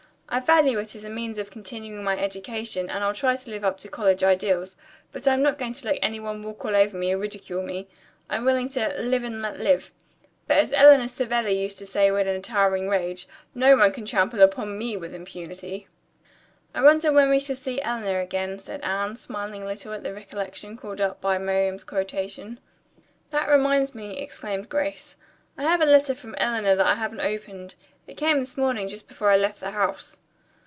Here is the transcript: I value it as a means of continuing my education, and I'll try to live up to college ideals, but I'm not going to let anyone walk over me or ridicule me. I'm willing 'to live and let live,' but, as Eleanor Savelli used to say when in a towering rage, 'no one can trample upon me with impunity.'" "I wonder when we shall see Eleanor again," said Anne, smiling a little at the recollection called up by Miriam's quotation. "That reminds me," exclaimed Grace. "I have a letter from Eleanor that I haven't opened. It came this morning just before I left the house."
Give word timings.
I 0.33 0.39
value 0.39 0.79
it 0.79 0.95
as 0.95 1.03
a 1.03 1.09
means 1.09 1.37
of 1.39 1.51
continuing 1.51 2.05
my 2.05 2.17
education, 2.17 2.89
and 2.89 3.03
I'll 3.03 3.13
try 3.13 3.35
to 3.35 3.49
live 3.51 3.65
up 3.65 3.77
to 3.79 3.89
college 3.89 4.23
ideals, 4.23 4.77
but 5.11 5.27
I'm 5.27 5.41
not 5.41 5.57
going 5.57 5.73
to 5.73 5.85
let 5.87 5.99
anyone 6.01 6.41
walk 6.41 6.63
over 6.63 6.95
me 6.95 7.11
or 7.11 7.17
ridicule 7.17 7.61
me. 7.61 7.89
I'm 8.29 8.45
willing 8.45 8.69
'to 8.69 8.95
live 8.99 9.25
and 9.25 9.41
let 9.41 9.59
live,' 9.59 9.91
but, 10.47 10.55
as 10.55 10.71
Eleanor 10.71 11.09
Savelli 11.09 11.61
used 11.61 11.77
to 11.79 11.85
say 11.85 12.09
when 12.11 12.29
in 12.29 12.35
a 12.37 12.39
towering 12.39 12.87
rage, 12.87 13.27
'no 13.53 13.75
one 13.75 13.91
can 13.91 14.05
trample 14.05 14.41
upon 14.41 14.77
me 14.77 14.95
with 14.95 15.13
impunity.'" 15.13 15.89
"I 16.73 16.81
wonder 16.81 17.11
when 17.11 17.29
we 17.29 17.41
shall 17.41 17.57
see 17.57 17.81
Eleanor 17.81 18.21
again," 18.21 18.57
said 18.57 18.81
Anne, 18.83 19.17
smiling 19.17 19.63
a 19.63 19.67
little 19.67 19.91
at 19.91 20.01
the 20.03 20.13
recollection 20.13 20.77
called 20.77 21.01
up 21.01 21.19
by 21.19 21.39
Miriam's 21.39 21.83
quotation. 21.83 22.57
"That 23.31 23.49
reminds 23.49 23.93
me," 23.93 24.17
exclaimed 24.17 24.69
Grace. 24.69 25.17
"I 25.57 25.63
have 25.63 25.81
a 25.81 25.85
letter 25.85 26.15
from 26.15 26.35
Eleanor 26.37 26.73
that 26.75 26.87
I 26.87 26.95
haven't 26.95 27.19
opened. 27.19 27.75
It 28.07 28.15
came 28.15 28.39
this 28.39 28.55
morning 28.57 28.87
just 28.87 29.07
before 29.09 29.29
I 29.29 29.35
left 29.37 29.59
the 29.59 29.71
house." 29.71 30.17